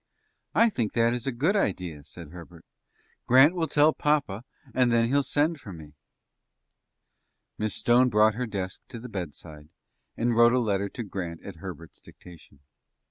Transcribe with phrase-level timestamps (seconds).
[0.55, 2.65] "I think that will be a good idea," said Herbert;
[3.27, 4.43] "Grant will tell papa,
[4.73, 5.93] and then he'll send for me."
[7.59, 9.69] Miss Stone brought her desk to the bedside,
[10.17, 12.61] and wrote a letter to Grant at Herbert's dictation.